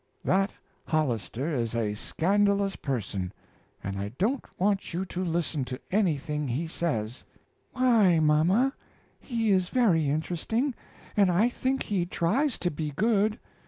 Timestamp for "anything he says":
5.91-7.23